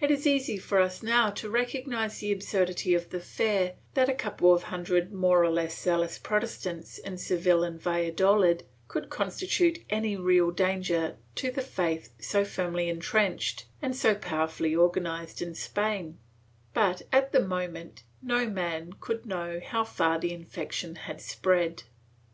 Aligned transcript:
It 0.00 0.10
is 0.10 0.26
easy 0.26 0.56
for 0.56 0.80
us 0.80 1.02
now 1.02 1.28
to 1.32 1.50
recognize 1.50 2.20
the 2.20 2.32
absurdity 2.32 2.94
of 2.94 3.10
the 3.10 3.20
fear 3.20 3.74
that 3.92 4.08
a 4.08 4.14
couple 4.14 4.54
of 4.54 4.62
himdred 4.64 5.10
more 5.10 5.44
or 5.44 5.50
less 5.50 5.78
zealous 5.78 6.16
Protestants, 6.18 6.96
in 6.96 7.18
Seville 7.18 7.62
and 7.64 7.78
Valladolid, 7.78 8.62
could 8.88 9.10
constitute 9.10 9.84
any 9.90 10.16
real 10.16 10.52
danger 10.52 11.18
to 11.34 11.50
the 11.50 11.60
faith 11.60 12.08
so 12.18 12.46
firmly 12.46 12.88
intrenched 12.88 13.66
and 13.82 13.94
so 13.94 14.14
powerfully 14.14 14.74
organized 14.74 15.42
in 15.42 15.54
Spain, 15.54 16.16
but, 16.72 17.02
at 17.12 17.32
the 17.32 17.40
moment, 17.46 18.04
no 18.22 18.48
man 18.48 18.94
could 18.98 19.26
know 19.26 19.60
how 19.62 19.84
far 19.84 20.18
the 20.18 20.32
infection 20.32 20.94
had 20.94 21.20
spread. 21.20 21.82